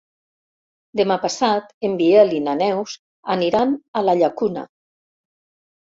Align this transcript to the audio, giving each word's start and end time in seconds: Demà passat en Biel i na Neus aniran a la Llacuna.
Demà 1.01 1.17
passat 1.25 1.69
en 1.91 1.95
Biel 2.01 2.35
i 2.39 2.41
na 2.47 2.57
Neus 2.65 2.99
aniran 3.37 3.79
a 4.03 4.07
la 4.11 4.21
Llacuna. 4.25 4.69